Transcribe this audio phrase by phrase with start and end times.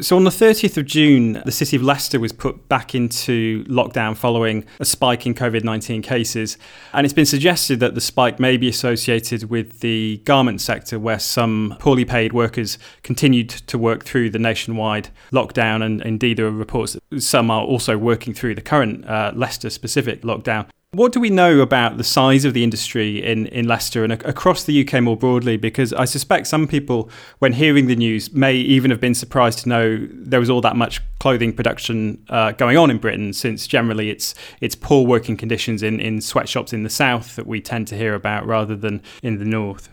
[0.00, 4.16] So, on the 30th of June, the city of Leicester was put back into lockdown
[4.16, 6.56] following a spike in COVID 19 cases.
[6.94, 11.18] And it's been suggested that the spike may be associated with the garment sector, where
[11.18, 15.84] some poorly paid workers continued to work through the nationwide lockdown.
[15.84, 19.68] And indeed, there are reports that some are also working through the current uh, Leicester
[19.68, 20.70] specific lockdown.
[20.94, 24.64] What do we know about the size of the industry in, in Leicester and across
[24.64, 25.56] the UK more broadly?
[25.56, 29.70] Because I suspect some people, when hearing the news, may even have been surprised to
[29.70, 34.10] know there was all that much clothing production uh, going on in Britain, since generally
[34.10, 37.96] it's it's poor working conditions in, in sweatshops in the south that we tend to
[37.96, 39.88] hear about rather than in the north.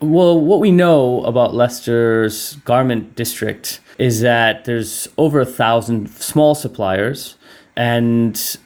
[0.00, 6.56] Well, what we know about Leicester's garment district is that there's over a thousand small
[6.56, 7.36] suppliers
[7.76, 8.58] and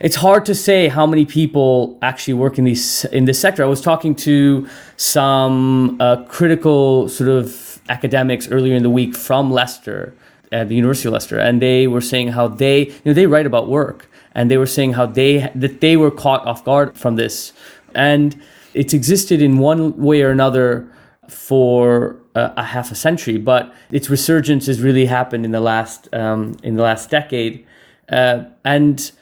[0.00, 3.62] it's hard to say how many people actually work in these in this sector.
[3.64, 9.50] I was talking to some uh, critical sort of academics earlier in the week from
[9.50, 10.14] Leicester,
[10.52, 13.46] at the University of Leicester, and they were saying how they you know they write
[13.46, 17.16] about work, and they were saying how they that they were caught off guard from
[17.16, 17.52] this,
[17.94, 18.40] and
[18.74, 20.88] it's existed in one way or another
[21.28, 26.08] for a, a half a century, but its resurgence has really happened in the last
[26.14, 27.66] um, in the last decade,
[28.10, 29.12] uh, and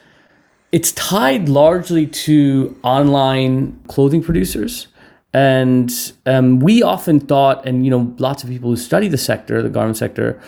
[0.71, 4.87] it's tied largely to online clothing producers.
[5.33, 5.91] And
[6.25, 9.69] um, we often thought, and you know, lots of people who study the sector, the
[9.69, 10.41] garment sector,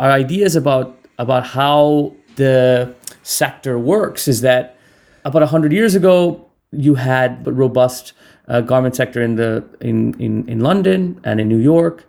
[0.00, 4.76] our ideas about about how the sector works is that
[5.24, 8.14] about hundred years ago, you had a robust
[8.48, 12.04] uh, garment sector in the in, in in London and in New York,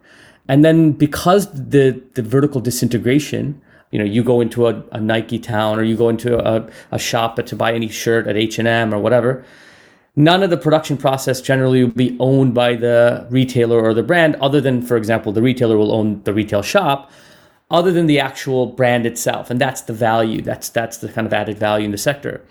[0.47, 3.61] and then because the the vertical disintegration
[3.93, 6.99] you know you go into a, a Nike town or you go into a, a
[6.99, 9.45] shop to buy any shirt at H&M or whatever
[10.15, 14.35] none of the production process generally will be owned by the retailer or the brand
[14.41, 17.11] other than for example the retailer will own the retail shop
[17.73, 19.49] other than the actual brand itself.
[19.49, 20.41] And that's the value.
[20.41, 22.45] That's that's the kind of added value in the sector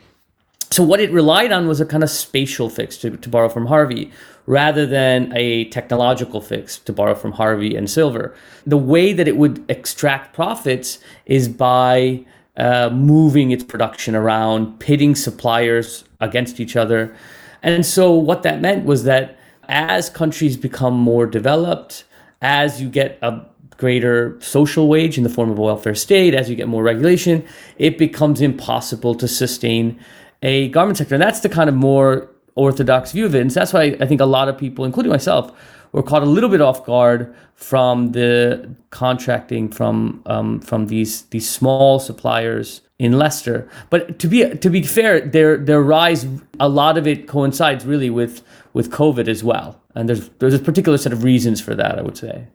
[0.72, 3.66] so what it relied on was a kind of spatial fix to, to borrow from
[3.66, 4.10] harvey
[4.46, 8.34] rather than a technological fix, to borrow from Harvey and Silver.
[8.66, 12.24] The way that it would extract profits is by
[12.56, 17.14] uh, moving its production around, pitting suppliers against each other.
[17.62, 22.04] And so, what that meant was that as countries become more developed,
[22.40, 23.42] as you get a
[23.76, 27.46] greater social wage in the form of a welfare state, as you get more regulation,
[27.78, 29.98] it becomes impossible to sustain
[30.42, 31.14] a garment sector.
[31.14, 33.40] And that's the kind of more orthodox view of it.
[33.40, 35.52] And so that's why I think a lot of people, including myself,
[35.92, 41.48] were caught a little bit off guard from the contracting from um, from these these
[41.48, 43.68] small suppliers in Leicester.
[43.90, 46.26] But to be to be fair, their their rise,
[46.58, 48.42] a lot of it coincides really with
[48.72, 49.80] with COVID as well.
[49.94, 52.48] And there's there's a particular set of reasons for that, I would say.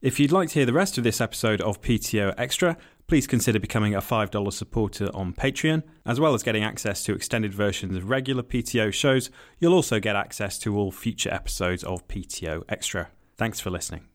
[0.00, 2.76] If you'd like to hear the rest of this episode of PTO Extra,
[3.12, 5.82] please consider becoming a $5 supporter on Patreon.
[6.06, 9.28] As well as getting access to extended versions of regular PTO shows,
[9.58, 13.10] you'll also get access to all future episodes of PTO Extra.
[13.36, 14.11] Thanks for listening.